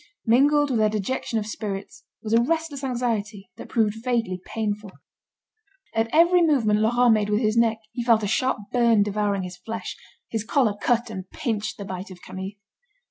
Mingled 0.25 0.71
with 0.71 0.79
their 0.79 0.89
dejection 0.89 1.37
of 1.37 1.45
spirits, 1.45 2.05
was 2.23 2.33
a 2.33 2.41
restless 2.41 2.83
anxiety 2.83 3.51
that 3.57 3.69
proved 3.69 4.03
vaguely 4.03 4.41
painful. 4.43 4.89
At 5.93 6.09
every 6.11 6.41
movement 6.41 6.79
Laurent 6.79 7.13
made 7.13 7.29
with 7.29 7.41
his 7.41 7.55
neck, 7.55 7.77
he 7.91 8.03
felt 8.03 8.23
a 8.23 8.27
sharp 8.27 8.57
burn 8.71 9.03
devouring 9.03 9.43
his 9.43 9.57
flesh; 9.57 9.95
his 10.27 10.43
collar 10.43 10.73
cut 10.81 11.11
and 11.11 11.29
pinched 11.29 11.77
the 11.77 11.85
bite 11.85 12.09
of 12.09 12.19
Camille. 12.23 12.53